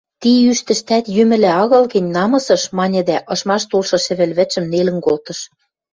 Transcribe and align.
–Ти 0.21 0.29
ӱштӹштӓт 0.51 1.05
йӱмӹлӓ 1.15 1.51
агыл 1.61 1.83
гӹнь, 1.93 2.09
намысыш,– 2.15 2.63
маньы 2.77 3.01
дӓ 3.09 3.17
ышмаш 3.33 3.63
толшы 3.71 3.97
шӹвӹльвӹдшӹм 4.05 4.65
нелӹн 4.71 4.97
колтыш. 5.05 5.39